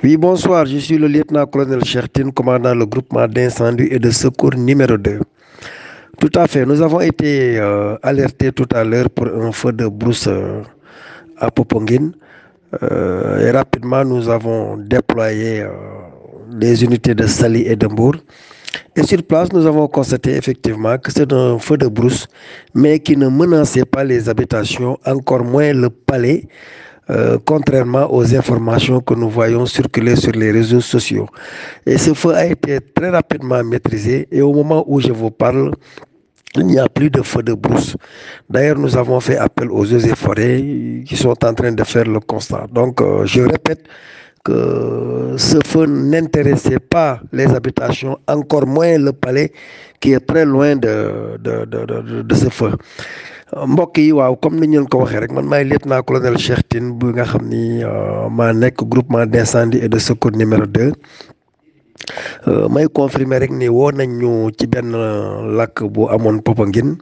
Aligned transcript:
Oui, 0.00 0.16
bonsoir, 0.16 0.66
je 0.66 0.78
suis 0.78 0.98
le 0.98 1.06
lieutenant-colonel 1.06 1.84
Chertin, 1.84 2.30
commandant 2.30 2.74
le 2.74 2.86
groupement 2.86 3.28
d'incendie 3.28 3.86
et 3.90 4.00
de 4.00 4.10
secours 4.10 4.54
numéro 4.54 4.96
2. 4.96 5.20
Tout 6.18 6.30
à 6.34 6.48
fait, 6.48 6.66
nous 6.66 6.82
avons 6.82 7.00
été 7.00 7.58
euh, 7.58 7.96
alertés 8.02 8.50
tout 8.50 8.66
à 8.72 8.82
l'heure 8.82 9.08
pour 9.10 9.26
un 9.28 9.52
feu 9.52 9.70
de 9.72 9.86
brousse 9.86 10.26
euh, 10.26 10.62
à 11.36 11.52
Popongine. 11.52 12.12
Euh, 12.82 13.46
et 13.46 13.50
rapidement, 13.52 14.04
nous 14.04 14.28
avons 14.28 14.76
déployé 14.76 15.64
les 16.58 16.82
unités 16.82 17.14
de 17.14 17.26
Sali 17.26 17.62
et 17.66 17.76
de 17.76 17.86
Mbour. 17.86 18.16
Et 18.96 19.04
sur 19.04 19.22
place, 19.22 19.52
nous 19.52 19.66
avons 19.66 19.86
constaté 19.86 20.34
effectivement 20.34 20.98
que 20.98 21.12
c'est 21.12 21.32
un 21.32 21.58
feu 21.58 21.76
de 21.76 21.86
brousse, 21.86 22.26
mais 22.74 22.98
qui 22.98 23.16
ne 23.16 23.28
menaçait 23.28 23.84
pas 23.84 24.02
les 24.02 24.28
habitations, 24.28 24.98
encore 25.06 25.44
moins 25.44 25.72
le 25.72 25.90
palais, 25.90 26.48
euh, 27.10 27.38
contrairement 27.44 28.12
aux 28.12 28.34
informations 28.34 29.00
que 29.00 29.14
nous 29.14 29.28
voyons 29.28 29.66
circuler 29.66 30.16
sur 30.16 30.32
les 30.32 30.50
réseaux 30.52 30.80
sociaux. 30.80 31.28
Et 31.86 31.98
ce 31.98 32.14
feu 32.14 32.34
a 32.34 32.46
été 32.46 32.78
très 32.80 33.10
rapidement 33.10 33.62
maîtrisé 33.64 34.28
et 34.30 34.40
au 34.42 34.52
moment 34.52 34.84
où 34.86 35.00
je 35.00 35.12
vous 35.12 35.30
parle, 35.30 35.72
il 36.54 36.66
n'y 36.66 36.78
a 36.78 36.88
plus 36.88 37.10
de 37.10 37.22
feu 37.22 37.42
de 37.42 37.54
brousse. 37.54 37.96
D'ailleurs, 38.48 38.78
nous 38.78 38.96
avons 38.96 39.20
fait 39.20 39.38
appel 39.38 39.70
aux 39.70 39.86
eaux 39.92 39.98
et 39.98 40.14
forêts 40.14 40.62
qui 41.06 41.16
sont 41.16 41.36
en 41.44 41.54
train 41.54 41.72
de 41.72 41.82
faire 41.84 42.04
le 42.04 42.20
constat. 42.20 42.66
Donc, 42.72 43.00
euh, 43.00 43.24
je 43.24 43.40
répète, 43.40 43.88
que 44.44 45.34
ce 45.38 45.58
feu 45.64 45.86
n'intéressait 45.86 46.80
pas 46.80 47.20
les 47.32 47.46
habitations, 47.46 48.18
encore 48.26 48.66
moins 48.66 48.98
le 48.98 49.12
palais 49.12 49.52
qui 50.00 50.12
est 50.12 50.20
très 50.20 50.44
loin 50.44 50.74
de 50.76 51.38
de 51.38 52.22
de 52.22 52.34
ce 52.34 52.48
feu. 52.48 52.72
Mbokk 53.52 53.98
yi 54.00 54.12
waaw 54.16 54.34
comme 54.40 54.60
ni 54.64 54.66
ñu 54.76 54.88
ko 54.88 54.98
waxee 55.04 55.20
rek 55.20 55.32
man 55.32 55.44
maay 55.46 55.64
lieutenant 55.68 56.02
colonel 56.08 56.36
Cheikh 56.40 56.64
Tine 56.72 56.92
bu 56.96 57.12
nga 57.12 57.24
xam 57.28 57.44
ni 57.52 57.84
maa 58.32 58.52
nekk 58.56 58.80
groupement 58.88 59.26
d'incendie 59.28 59.80
et 59.84 59.88
de 59.92 59.98
secours 59.98 60.32
numéro 60.32 60.64
2 60.66 60.92
may 62.72 62.88
confirmer 62.88 63.38
rek 63.44 63.50
ni 63.52 63.68
woo 63.68 63.92
nañ 63.92 64.08
ñu 64.20 64.50
ci 64.58 64.66
benn 64.66 64.92
lakk 65.56 65.84
bu 65.84 66.08
amoon 66.08 66.40
Popenguine. 66.42 66.96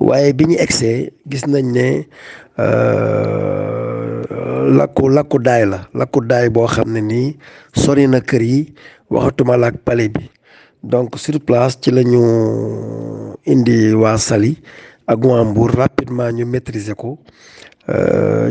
Waaye 0.00 0.32
bi 0.36 0.44
ñu 0.52 0.56
egsee 0.60 1.12
gis 1.26 1.46
nañ 1.48 1.64
ne 1.72 2.06
lakku 4.76 5.08
lakku 5.08 5.38
daay 5.40 5.64
la. 5.66 5.88
Lakku 5.96 6.20
daay 6.28 6.48
boo 6.52 6.66
xam 6.68 6.92
ne 6.92 7.00
nii 7.00 7.36
sori 7.74 8.04
na 8.06 8.20
kër 8.20 8.42
yi 8.44 8.74
waxatuma 9.10 9.56
la 9.56 9.66
ak 9.72 9.80
palais 9.84 10.08
bi. 10.12 10.28
Donc 10.84 11.16
sur 11.18 11.40
place 11.40 11.78
ci 11.80 11.90
la 11.90 12.02
ñu 12.04 12.20
indi 13.48 13.94
waa 13.96 14.18
Saly 14.20 14.58
ak 15.06 15.18
waa 15.24 15.44
Mbour 15.44 15.70
rapidement 15.76 16.30
ñu 16.32 16.44
maîtriser 16.46 16.94
ko 16.94 17.18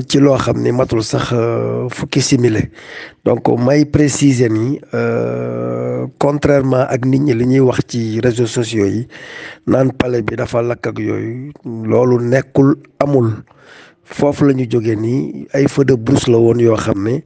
ci 0.08 0.18
loo 0.20 0.38
xam 0.38 0.62
ni 0.64 0.72
matul 0.72 1.04
sax 1.04 1.34
fukki 1.92 2.22
simile 2.22 2.72
donc 3.26 3.48
may 3.60 3.84
préciser 3.86 4.50
ni 4.50 4.80
contrairement 6.20 6.88
ak 6.88 7.06
nit 7.06 7.20
ñi 7.20 7.34
li 7.34 7.46
ñuy 7.46 7.60
wax 7.60 7.80
ci 7.88 8.20
réseaux 8.24 8.48
sociaux 8.48 8.86
yi 8.86 9.08
naan 9.68 9.92
palais 9.92 10.22
bi 10.22 10.36
dafa 10.36 10.62
lakk 10.62 10.88
ak 10.88 11.00
yooyu 11.00 11.52
loolu 11.66 12.20
nekkul 12.24 12.76
amul. 13.00 13.44
Foofu 14.06 14.46
la 14.46 14.54
ñu 14.54 14.66
jógee 14.70 14.96
nii. 14.96 15.48
Ay 15.54 15.68
feu 15.68 15.84
de 15.84 15.96
la 16.32 16.38
woon 16.38 16.60
yoo 16.60 16.76
xam 16.78 17.04
ne 17.04 17.24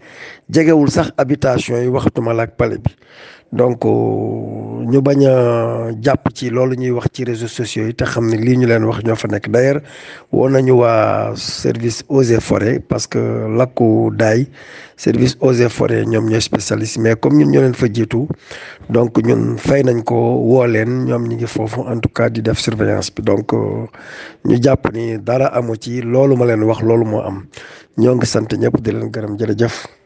jegewul 0.50 0.90
sax 0.90 1.12
habitation 1.18 1.78
yi 1.82 1.88
waxtuma 1.88 2.34
la 2.34 2.44
ak 2.44 2.56
palais 2.58 2.78
bi. 2.80 2.92
Donc 3.52 3.84
ñu 3.84 5.02
bañ 5.02 5.26
a 5.26 5.90
jàpp 6.02 6.30
ci 6.36 6.50
loolu 6.52 6.76
ñuy 6.76 6.92
wax 6.92 7.08
ci 7.14 7.24
réseaux 7.24 7.48
sociaux 7.48 7.88
yi 7.88 7.96
te 7.96 8.04
xam 8.06 8.30
ne 8.30 8.38
lii 8.38 8.58
ñu 8.58 8.68
leen 8.68 8.84
wax 8.86 9.04
ñoo 9.04 9.16
fa 9.16 9.28
nekk. 9.28 9.50
D'ailleurs 9.50 9.82
woo 10.32 10.48
nañu 10.50 10.74
waa 10.78 11.34
service 11.36 12.04
eaux 12.10 12.22
et 12.22 12.40
forêts 12.40 12.80
parce 12.80 13.08
que 13.08 13.18
lakku 13.58 14.12
daay 14.14 14.46
service 14.98 15.36
eaux 15.42 15.52
et 15.54 15.68
forêts 15.70 16.06
ñoom 16.06 16.30
ñooy 16.30 16.42
spécialiste. 16.42 17.00
Mais 17.00 17.16
comme 17.16 17.38
ñun 17.40 17.50
ñoo 17.50 17.62
leen 17.62 17.74
fa 17.74 17.88
jiitu 17.92 18.28
donc 18.90 19.18
ñun 19.26 19.58
fay 19.58 19.84
nañ 19.84 20.04
ko 20.04 20.16
woo 20.16 20.66
leen 20.68 21.06
ñoom 21.06 21.28
ñi 21.28 21.36
ngi 21.38 21.48
foofu 21.48 21.82
en 21.88 21.98
tout 22.00 22.14
cas 22.14 22.30
di 22.30 22.44
def 22.44 22.60
surveillance 22.60 23.10
bi. 23.16 23.24
Donc 23.24 23.52
ñu 24.46 24.62
jàpp 24.62 24.94
ni 24.94 25.18
dara 25.18 25.48
amu 25.48 25.74
ci 25.82 26.02
loolu 26.04 26.36
ma 26.36 26.46
leen 26.46 26.62
wax 26.70 26.82
loolu 26.88 27.06
moo 27.12 27.22
am 27.30 27.38
ñoo 28.02 28.16
ngi 28.16 28.26
sant 28.34 28.50
ñëpp 28.62 28.76
di 28.84 28.92
leen 28.92 29.10
gërëm 29.14 29.34
jërëjëf. 29.40 29.99